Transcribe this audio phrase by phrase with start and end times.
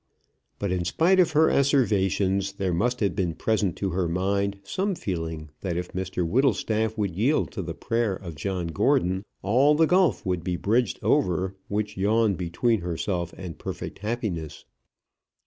[0.57, 4.95] But in spite of her asseverations, there must have been present to her mind some
[4.95, 9.85] feeling that if Mr Whittlestaff would yield to the prayer of John Gordon, all the
[9.85, 14.65] gulf would be bridged over which yawned between herself and perfect happiness.